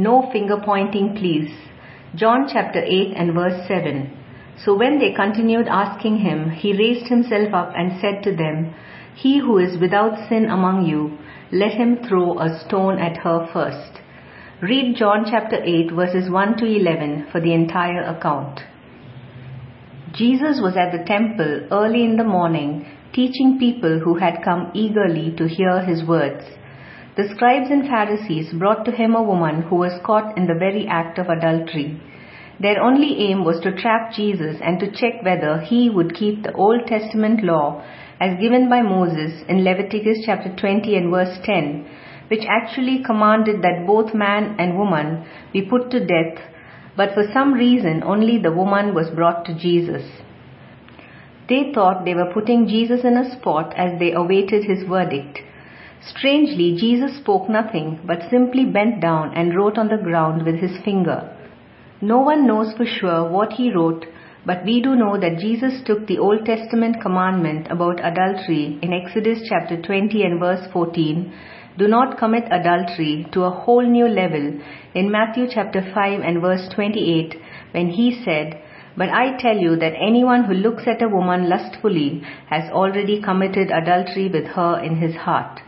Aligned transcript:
No 0.00 0.30
finger 0.32 0.56
pointing, 0.64 1.14
please. 1.14 1.52
John 2.14 2.48
chapter 2.50 2.82
8 2.82 3.12
and 3.14 3.34
verse 3.34 3.68
7. 3.68 4.10
So 4.64 4.74
when 4.74 4.98
they 4.98 5.12
continued 5.12 5.68
asking 5.68 6.20
him, 6.20 6.52
he 6.52 6.72
raised 6.72 7.08
himself 7.08 7.52
up 7.52 7.74
and 7.76 8.00
said 8.00 8.22
to 8.22 8.34
them, 8.34 8.74
He 9.14 9.40
who 9.40 9.58
is 9.58 9.78
without 9.78 10.26
sin 10.30 10.46
among 10.46 10.86
you, 10.86 11.18
let 11.52 11.72
him 11.72 11.98
throw 12.08 12.38
a 12.38 12.58
stone 12.64 12.98
at 12.98 13.18
her 13.18 13.46
first. 13.52 14.00
Read 14.62 14.96
John 14.96 15.26
chapter 15.30 15.62
8 15.62 15.92
verses 15.92 16.30
1 16.30 16.56
to 16.56 16.64
11 16.64 17.26
for 17.30 17.42
the 17.42 17.52
entire 17.52 18.02
account. 18.02 18.60
Jesus 20.14 20.62
was 20.62 20.78
at 20.78 20.92
the 20.92 21.04
temple 21.04 21.68
early 21.70 22.04
in 22.04 22.16
the 22.16 22.24
morning 22.24 22.86
teaching 23.12 23.58
people 23.58 23.98
who 23.98 24.14
had 24.14 24.42
come 24.42 24.70
eagerly 24.72 25.34
to 25.36 25.46
hear 25.46 25.84
his 25.84 26.02
words. 26.08 26.44
The 27.16 27.28
scribes 27.34 27.70
and 27.70 27.88
Pharisees 27.88 28.52
brought 28.52 28.84
to 28.84 28.92
him 28.92 29.16
a 29.16 29.22
woman 29.22 29.62
who 29.62 29.76
was 29.76 30.00
caught 30.04 30.38
in 30.38 30.46
the 30.46 30.54
very 30.54 30.86
act 30.86 31.18
of 31.18 31.28
adultery. 31.28 32.00
Their 32.60 32.80
only 32.80 33.28
aim 33.28 33.44
was 33.44 33.58
to 33.60 33.72
trap 33.72 34.12
Jesus 34.12 34.60
and 34.62 34.78
to 34.78 34.92
check 34.92 35.22
whether 35.22 35.58
he 35.58 35.90
would 35.90 36.14
keep 36.14 36.42
the 36.42 36.52
Old 36.52 36.86
Testament 36.86 37.42
law 37.42 37.82
as 38.20 38.38
given 38.38 38.68
by 38.68 38.82
Moses 38.82 39.42
in 39.48 39.64
Leviticus 39.64 40.18
chapter 40.24 40.54
20 40.54 40.94
and 40.94 41.10
verse 41.10 41.36
10, 41.42 41.86
which 42.28 42.44
actually 42.46 43.02
commanded 43.02 43.60
that 43.62 43.86
both 43.86 44.14
man 44.14 44.54
and 44.60 44.78
woman 44.78 45.24
be 45.52 45.62
put 45.62 45.90
to 45.90 46.06
death, 46.06 46.38
but 46.96 47.12
for 47.12 47.24
some 47.32 47.54
reason 47.54 48.04
only 48.04 48.38
the 48.38 48.52
woman 48.52 48.94
was 48.94 49.10
brought 49.10 49.44
to 49.46 49.58
Jesus. 49.58 50.04
They 51.48 51.72
thought 51.74 52.04
they 52.04 52.14
were 52.14 52.32
putting 52.32 52.68
Jesus 52.68 53.04
in 53.04 53.16
a 53.16 53.36
spot 53.36 53.74
as 53.76 53.98
they 53.98 54.12
awaited 54.12 54.64
his 54.64 54.84
verdict. 54.86 55.40
Strangely, 56.06 56.76
Jesus 56.76 57.18
spoke 57.18 57.48
nothing, 57.48 58.00
but 58.06 58.30
simply 58.30 58.64
bent 58.64 59.00
down 59.00 59.34
and 59.34 59.54
wrote 59.54 59.76
on 59.76 59.88
the 59.88 60.02
ground 60.02 60.44
with 60.44 60.56
his 60.56 60.82
finger. 60.82 61.36
No 62.00 62.20
one 62.20 62.46
knows 62.46 62.72
for 62.76 62.86
sure 62.86 63.28
what 63.28 63.52
he 63.52 63.72
wrote, 63.72 64.06
but 64.46 64.64
we 64.64 64.80
do 64.80 64.96
know 64.96 65.20
that 65.20 65.38
Jesus 65.38 65.82
took 65.84 66.06
the 66.06 66.18
Old 66.18 66.46
Testament 66.46 67.02
commandment 67.02 67.66
about 67.70 68.00
adultery 68.02 68.78
in 68.80 68.94
Exodus 68.94 69.42
chapter 69.46 69.80
20 69.80 70.22
and 70.22 70.40
verse 70.40 70.66
14, 70.72 71.32
do 71.76 71.86
not 71.86 72.18
commit 72.18 72.44
adultery, 72.50 73.26
to 73.32 73.44
a 73.44 73.50
whole 73.50 73.82
new 73.82 74.08
level 74.08 74.58
in 74.94 75.10
Matthew 75.10 75.46
chapter 75.52 75.80
5 75.94 76.20
and 76.20 76.40
verse 76.40 76.68
28 76.74 77.36
when 77.72 77.88
he 77.88 78.22
said, 78.24 78.60
But 78.96 79.10
I 79.10 79.36
tell 79.38 79.56
you 79.56 79.76
that 79.76 79.94
anyone 79.94 80.44
who 80.44 80.54
looks 80.54 80.82
at 80.86 81.02
a 81.02 81.08
woman 81.08 81.48
lustfully 81.48 82.22
has 82.48 82.70
already 82.70 83.22
committed 83.22 83.70
adultery 83.70 84.28
with 84.28 84.46
her 84.46 84.82
in 84.82 84.96
his 84.96 85.14
heart. 85.14 85.60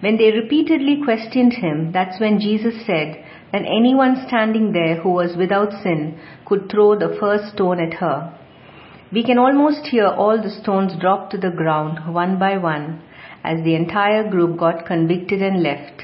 When 0.00 0.18
they 0.18 0.30
repeatedly 0.30 1.00
questioned 1.02 1.54
him, 1.54 1.92
that's 1.92 2.20
when 2.20 2.38
Jesus 2.38 2.84
said 2.84 3.24
that 3.52 3.62
anyone 3.64 4.26
standing 4.26 4.72
there 4.72 4.96
who 4.96 5.10
was 5.10 5.36
without 5.36 5.72
sin 5.82 6.18
could 6.44 6.70
throw 6.70 6.98
the 6.98 7.16
first 7.18 7.54
stone 7.54 7.80
at 7.80 7.94
her. 7.94 8.38
We 9.12 9.24
can 9.24 9.38
almost 9.38 9.86
hear 9.86 10.06
all 10.06 10.42
the 10.42 10.50
stones 10.50 10.92
drop 11.00 11.30
to 11.30 11.38
the 11.38 11.50
ground 11.50 12.12
one 12.12 12.38
by 12.38 12.58
one 12.58 13.00
as 13.42 13.62
the 13.64 13.74
entire 13.74 14.28
group 14.28 14.58
got 14.58 14.84
convicted 14.84 15.40
and 15.40 15.62
left, 15.62 16.02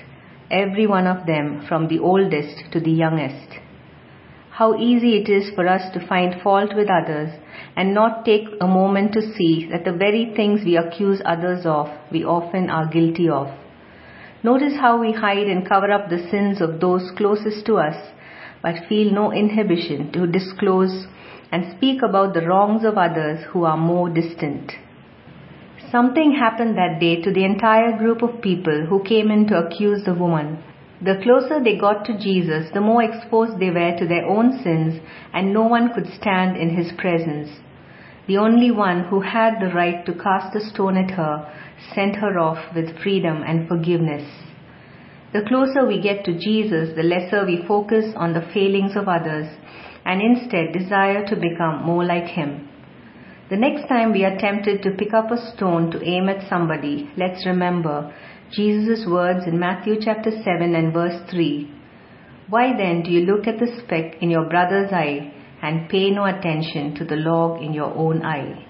every 0.51 0.87
one 0.87 1.07
of 1.07 1.27
them 1.27 1.65
from 1.69 1.89
the 1.89 1.99
oldest 1.99 2.73
to 2.73 2.81
the 2.81 2.93
youngest. 2.93 3.59
How 4.53 4.77
easy 4.79 5.17
it 5.17 5.29
is 5.29 5.51
for 5.55 5.67
us 5.67 5.93
to 5.93 6.07
find 6.07 6.41
fault 6.43 6.75
with 6.77 6.89
others 6.89 7.31
and 7.77 7.93
not 7.93 8.25
take 8.25 8.49
a 8.61 8.67
moment 8.67 9.13
to 9.15 9.35
see 9.35 9.69
that 9.71 9.85
the 9.85 9.93
very 9.93 10.33
things 10.37 10.61
we 10.65 10.77
accuse 10.77 11.21
others 11.25 11.67
of, 11.67 11.89
we 12.11 12.25
often 12.25 12.71
are 12.71 12.87
guilty 12.87 13.29
of. 13.29 13.49
Notice 14.45 14.75
how 14.75 15.01
we 15.01 15.13
hide 15.13 15.47
and 15.47 15.69
cover 15.69 15.93
up 15.93 16.09
the 16.09 16.27
sins 16.29 16.61
of 16.61 16.81
those 16.81 17.13
closest 17.17 17.65
to 17.67 17.77
us, 17.77 17.95
but 18.61 18.89
feel 18.89 19.13
no 19.13 19.33
inhibition 19.33 20.11
to 20.13 20.27
disclose 20.27 21.07
and 21.53 21.77
speak 21.77 22.03
about 22.03 22.35
the 22.35 22.47
wrongs 22.47 22.85
of 22.85 22.99
others 22.99 23.45
who 23.51 23.63
are 23.65 23.77
more 23.77 24.09
distant. 24.09 24.73
Something 25.93 26.33
happened 26.33 26.77
that 26.77 26.99
day 26.99 27.23
to 27.23 27.33
the 27.33 27.45
entire 27.45 27.97
group 27.97 28.23
of 28.23 28.43
people 28.43 28.87
who 28.89 29.05
came 29.05 29.31
in 29.31 29.47
to 29.47 29.59
accuse 29.59 30.05
the 30.05 30.15
woman. 30.15 30.59
The 31.01 31.21
closer 31.23 31.63
they 31.63 31.77
got 31.79 32.05
to 32.07 32.19
Jesus, 32.19 32.71
the 32.73 32.81
more 32.81 33.03
exposed 33.03 33.61
they 33.61 33.71
were 33.71 33.97
to 33.97 34.09
their 34.09 34.27
own 34.27 34.61
sins, 34.63 35.01
and 35.33 35.53
no 35.53 35.65
one 35.69 35.93
could 35.95 36.07
stand 36.07 36.57
in 36.57 36.71
his 36.71 36.91
presence. 36.99 37.49
The 38.27 38.39
only 38.39 38.71
one 38.71 39.05
who 39.05 39.21
had 39.21 39.61
the 39.61 39.75
right 39.75 40.07
to 40.07 40.15
cast 40.15 40.55
a 40.55 40.61
stone 40.61 40.97
at 40.97 41.11
her 41.13 41.53
sent 41.95 42.17
her 42.17 42.39
off 42.39 42.75
with 42.75 42.99
freedom 43.03 43.43
and 43.43 43.67
forgiveness. 43.67 44.29
The 45.33 45.43
closer 45.43 45.87
we 45.87 46.01
get 46.01 46.25
to 46.27 46.39
Jesus, 46.39 46.95
the 46.95 47.03
lesser 47.03 47.45
we 47.45 47.65
focus 47.67 48.13
on 48.17 48.33
the 48.33 48.47
failings 48.55 48.95
of 48.97 49.09
others 49.09 49.49
and 50.05 50.23
instead 50.23 50.73
desire 50.73 51.27
to 51.27 51.37
become 51.37 51.85
more 51.85 52.05
like 52.05 52.27
Him. 52.27 52.69
The 53.51 53.57
next 53.57 53.89
time 53.89 54.13
we 54.13 54.25
are 54.25 54.39
tempted 54.39 54.83
to 54.83 54.93
pick 54.93 55.13
up 55.13 55.31
a 55.31 55.53
stone 55.55 55.91
to 55.91 56.03
aim 56.03 56.29
at 56.29 56.49
somebody, 56.49 57.11
let's 57.17 57.45
remember 57.45 58.15
Jesus' 58.53 59.07
words 59.07 59.47
in 59.47 59.59
Matthew 59.59 59.97
chapter 60.01 60.31
7 60.31 60.75
and 60.75 60.93
verse 60.93 61.21
3. 61.31 61.71
Why 62.49 62.77
then 62.77 63.03
do 63.03 63.11
you 63.11 63.27
look 63.27 63.47
at 63.47 63.59
the 63.59 63.81
speck 63.83 64.23
in 64.23 64.31
your 64.31 64.49
brother's 64.49 64.93
eye 64.93 65.33
and 65.63 65.89
pay 65.89 66.11
no 66.11 66.25
attention 66.25 66.95
to 66.97 67.05
the 67.05 67.17
log 67.17 67.63
in 67.63 67.73
your 67.73 67.95
own 67.95 68.25
eye? 68.25 68.67